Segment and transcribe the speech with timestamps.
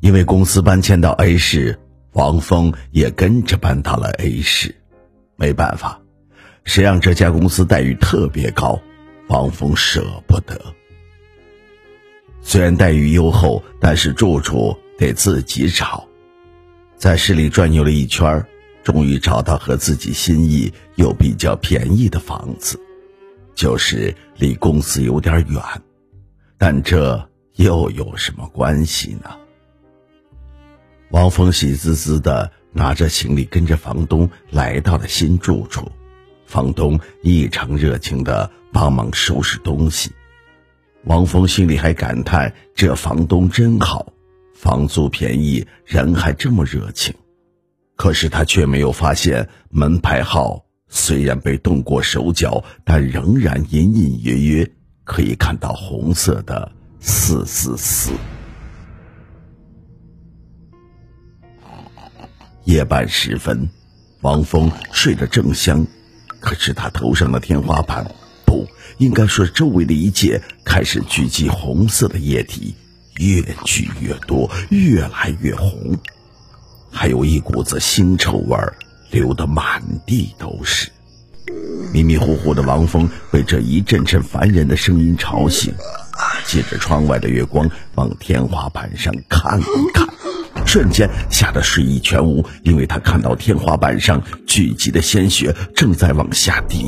[0.00, 1.78] 因为公司搬迁到 A 市，
[2.12, 4.74] 王峰也跟着搬到了 A 市。
[5.36, 6.00] 没办法，
[6.64, 8.80] 谁让这家公司待遇特别高，
[9.28, 10.58] 王峰舍不得。
[12.42, 16.06] 虽然待遇优厚，但是住处得自己找。
[16.96, 18.44] 在市里转悠了一圈，
[18.82, 22.80] 终于找到和自己心意又比较便宜的房子，
[23.54, 25.62] 就是离公司有点远，
[26.58, 29.30] 但这又有什么关系呢？
[31.10, 35.90] 王峰喜滋滋的拿着行李，跟着房东来到了新住处。
[36.46, 40.12] 房东异常热情的帮忙收拾东西。
[41.04, 44.12] 王峰心里还感叹：这房东真好，
[44.54, 47.12] 房租便宜，人还这么热情。
[47.96, 54.70] 可是他却没有发现门牌号虽然被动过手脚，但仍然隐隐约约
[55.02, 58.12] 可以看到红色的四四四。
[62.70, 63.68] 夜半时分，
[64.20, 65.84] 王峰睡得正香，
[66.38, 68.08] 可是他头上的天花板，
[68.46, 68.64] 不
[68.98, 72.72] 应该说周围的一切，开始聚集红色的液体，
[73.16, 75.98] 越聚越多，越来越红，
[76.92, 78.72] 还有一股子腥臭味儿，
[79.10, 80.88] 流得满地都是。
[81.92, 85.74] 迷迷糊糊的王峰被这一阵阵烦人的声音吵醒，
[86.46, 90.08] 借着窗外的月光往天花板上看了看。
[90.66, 96.86] 瞬间吓得睡意全无，因为他看到天花板上聚集的鲜血正在往下滴。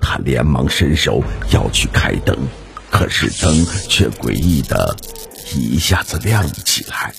[0.00, 1.22] 他连忙伸手
[1.52, 2.36] 要去开灯，
[2.90, 4.96] 可是灯却诡异的
[5.54, 7.12] 一下子亮起来，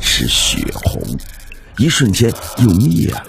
[0.00, 1.02] 是血红，
[1.76, 3.22] 一瞬间又灭了。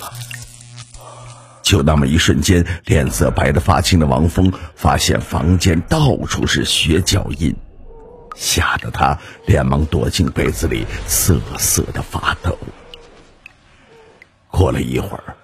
[1.64, 7.56] 就那么一瞬间，脸色白得发青的王峰发现房间到处是血脚印。
[8.36, 12.58] 吓得他连忙躲进被子里，瑟瑟的发抖。
[14.50, 15.36] 过了一会儿，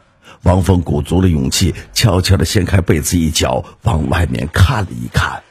[0.43, 5.41] 王峰鼓足了勇气，悄悄的掀开被子一角，往外面看了一看，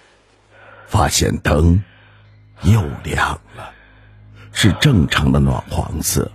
[0.87, 1.83] 发现灯
[2.63, 3.71] 又亮了，
[4.53, 6.31] 是正常的暖黄色，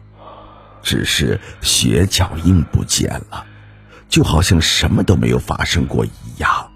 [0.81, 3.45] 只是血脚印不见了，
[4.07, 6.71] 就好像什么都没有发生过一样。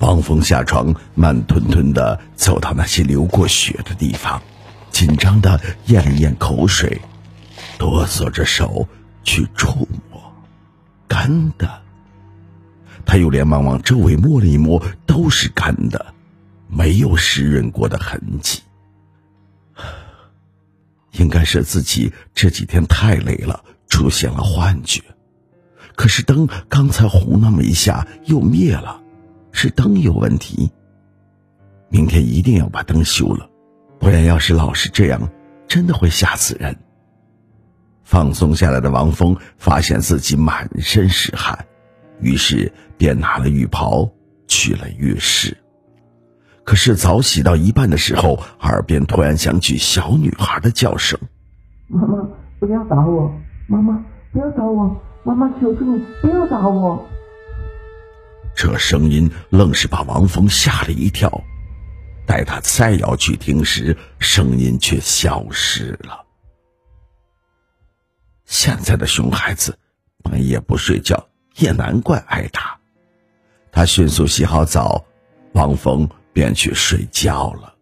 [0.00, 4.42] 王峰下床，慢吞吞的走到那些流过血的地方，
[4.90, 7.00] 紧张的咽了咽口水，
[7.78, 8.88] 哆嗦着手
[9.22, 10.20] 去触摸，
[11.06, 11.82] 干的。
[13.04, 16.14] 他又连忙往周围摸了一摸，都是干的，
[16.66, 18.62] 没有湿润过的痕迹。
[21.12, 25.02] 应该是自己这几天太累了，出现了幻觉。
[25.94, 28.98] 可是灯刚才红那么一下，又灭了。
[29.52, 30.70] 是灯有问题。
[31.88, 33.48] 明天一定要把灯修了，
[33.98, 35.28] 不然要是老是这样，
[35.66, 36.76] 真的会吓死人。
[38.04, 41.66] 放松下来的王峰发现自己满身是汗，
[42.20, 44.10] 于是便拿了浴袍
[44.46, 45.56] 去了浴室。
[46.62, 51.18] 可是早洗到一半的时候，耳边突然响起小女孩的叫声
[51.88, 52.28] ：“妈妈，
[52.60, 53.32] 不要打我！
[53.66, 54.96] 妈妈，不要打我！
[55.24, 57.04] 妈妈，求求你，不要打我！”
[58.62, 61.42] 这声音愣是把王峰吓了一跳，
[62.26, 66.26] 待他再要去听时，声音却消失了。
[68.44, 69.78] 现在的熊孩子
[70.22, 71.26] 半夜不睡觉，
[71.56, 72.78] 也难怪挨打。
[73.72, 75.06] 他迅速洗好澡，
[75.54, 77.74] 王峰便去睡觉了。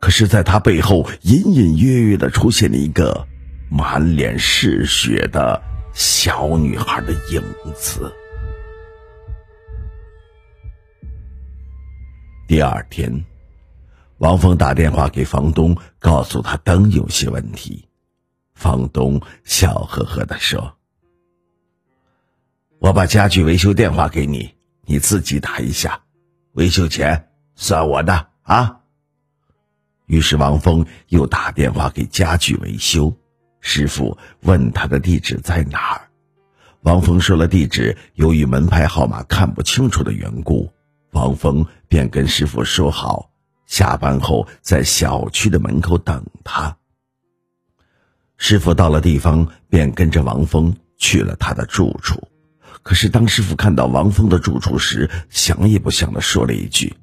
[0.00, 3.28] 可是，在他背后隐隐约约的出现了一个
[3.68, 5.60] 满脸是血的
[5.92, 7.42] 小女孩的影
[7.74, 8.10] 子。
[12.54, 13.24] 第二天，
[14.18, 17.88] 王峰打电话给房东，告诉他灯有些问题。
[18.54, 20.76] 房东笑呵呵的说
[22.78, 24.54] ：“我把家具维修电话给你，
[24.84, 26.00] 你自己打一下，
[26.52, 28.82] 维修钱算我的啊。”
[30.06, 33.12] 于是王峰又打电话给家具维修
[33.58, 36.02] 师傅，问他的地址在哪儿。
[36.82, 40.72] 王峰说了地址，由于门牌号码看不清楚的缘故。
[41.14, 43.30] 王峰便跟师傅说好，
[43.66, 46.76] 下班后在小区的门口等他。
[48.36, 52.20] 师傅到了地方，便跟着王峰去了他的住处。
[52.82, 56.96] 可是当师傅看到王峰的住处时，想也不想的说了一句：“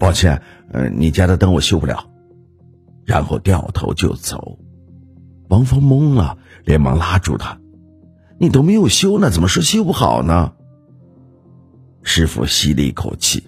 [0.00, 0.42] 抱歉，
[0.72, 2.10] 呃，你家的灯我修不了。”
[3.06, 4.58] 然后掉头就走。
[5.48, 7.60] 王峰懵了，连忙拉住他
[8.38, 10.52] ：“你都没有修呢，怎么说修不好呢？”
[12.02, 13.46] 师傅吸了一口气：“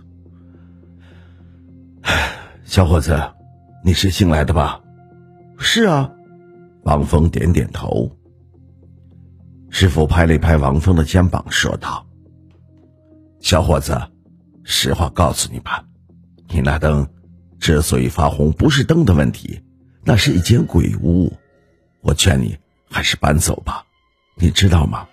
[2.64, 3.20] 小伙子，
[3.84, 4.80] 你是新来的吧
[5.58, 6.10] ？”“是啊。”
[6.84, 8.10] 王峰点点头。
[9.70, 12.06] 师傅拍了一拍王峰的肩膀，说道
[13.40, 14.00] ：“小伙子，
[14.64, 15.84] 实话告诉你吧，
[16.48, 17.08] 你那灯
[17.58, 19.62] 之所以发红，不是灯的问题，
[20.04, 21.32] 那是一间鬼屋。
[22.00, 22.58] 我劝你
[22.90, 23.84] 还是搬走吧。
[24.34, 25.06] 你知道吗？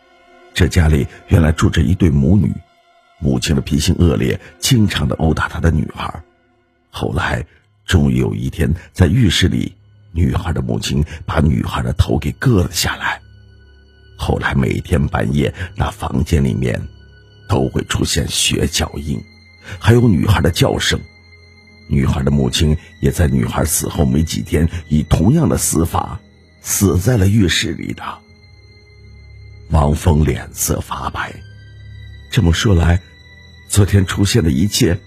[0.53, 2.51] 这家里原来住着一对母女，
[3.19, 6.23] 母亲的脾性恶劣，经常的殴打她的女孩。
[6.89, 7.45] 后来，
[7.85, 9.75] 终于有一天，在浴室里，
[10.11, 13.21] 女孩的母亲把女孩的头给割了下来。”
[14.17, 16.81] 后来每天半夜，那房间里面
[17.47, 19.17] 都会出现血脚印，
[19.79, 20.99] 还有女孩的叫声。
[21.87, 26.19] 女孩的母亲也在女孩死后没几天，以同样的死法
[26.61, 28.03] 死在了浴室里的。
[29.69, 31.33] 王峰脸色发白，
[32.29, 33.01] 这么说来，
[33.69, 34.99] 昨天出现的一切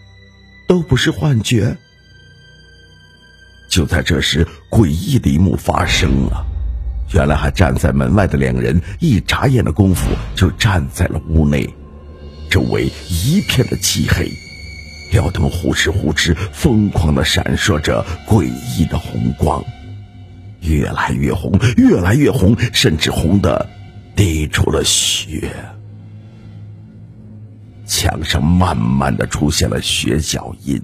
[0.69, 1.77] 都不是幻觉。
[3.69, 6.47] 就在这时，诡异的一幕发生了。
[7.13, 11.69] 原来还站在门外的两人，一眨眼的功夫就站在了屋内，
[12.49, 14.31] 周围一片的漆黑，
[15.11, 19.63] 吊灯呼哧呼哧疯狂的闪烁着诡异的红光，
[20.61, 23.69] 越来越红，越来越红，甚至红的
[24.15, 25.51] 滴出了血。
[27.93, 30.81] 墙上慢慢的出现了血脚印，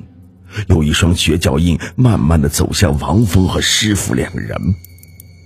[0.67, 4.55] 有一双血脚印慢慢的走向王峰和师傅两人。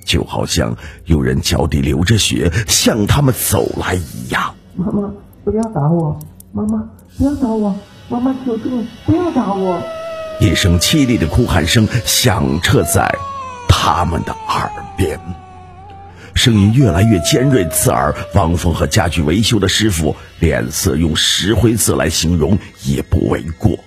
[0.05, 4.57] 就好像有人脚底流着血向他们走来一样。
[4.75, 5.09] 妈妈，
[5.45, 6.19] 不要打我！
[6.51, 6.83] 妈妈，
[7.17, 7.73] 不要打我！
[8.09, 9.81] 妈妈，求求你不要打我！
[10.41, 13.15] 一声凄厉的哭喊声响彻在
[13.69, 15.21] 他们的耳边，
[16.35, 18.15] 声音越来越尖锐刺耳。
[18.35, 23.79] 王峰和家具维修的师傅脸色用石灰色来形容也不为过。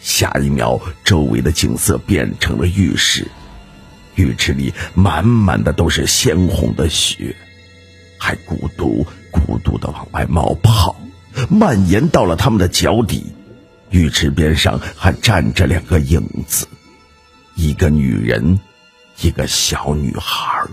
[0.00, 3.26] 下一秒，周围的景色变成了浴室。
[4.14, 7.36] 浴池里满满的都是鲜红的血，
[8.18, 10.96] 还咕嘟咕嘟的往外冒泡，
[11.48, 13.26] 蔓延到了他们的脚底。
[13.90, 16.66] 浴池边上还站着两个影子，
[17.54, 18.60] 一个女人，
[19.20, 20.66] 一个小女孩。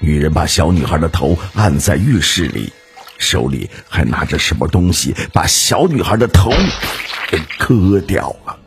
[0.00, 2.72] 女人把小女孩的头按在浴室里，
[3.18, 6.50] 手里还拿着什么东西，把小女孩的头
[7.28, 8.58] 给割掉了。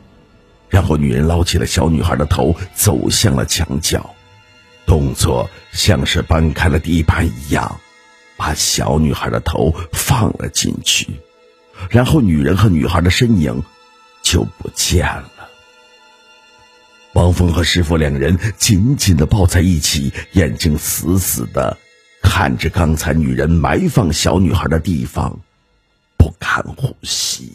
[0.68, 4.14] 然后，女人捞起了小女孩的头，走向了墙角，
[4.86, 7.78] 动作像是搬开了地板一样，
[8.36, 11.08] 把小女孩的头放了进去。
[11.90, 13.62] 然后，女人和女孩的身影
[14.22, 15.41] 就不见了。
[17.14, 21.76] 王峰和师傅两人紧紧的抱在一起，眼睛死死的
[22.22, 25.38] 看着刚才女人埋放小女孩的地方，
[26.16, 27.52] 不敢呼吸。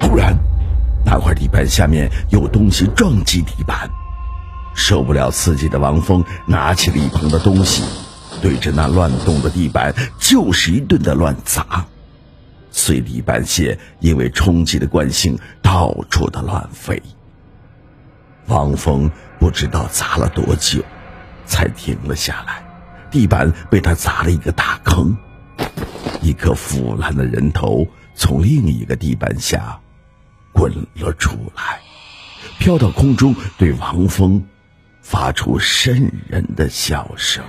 [0.00, 0.36] 突然。
[1.04, 3.90] 那块地板下面有东西撞击地板，
[4.72, 7.82] 受不了刺激的王峰拿起了一旁的东西，
[8.40, 11.84] 对着那乱动的地板就是一顿的乱砸，
[12.70, 17.02] 碎地板屑因为冲击的惯性到处的乱飞。
[18.46, 20.82] 王峰不知道砸了多久，
[21.46, 22.64] 才停了下来，
[23.10, 25.16] 地板被他砸了一个大坑，
[26.20, 29.78] 一颗腐烂的人头从另一个地板下。
[30.54, 31.80] 滚了出来，
[32.58, 34.44] 飘到空中，对王峰
[35.00, 37.42] 发出渗人的笑声。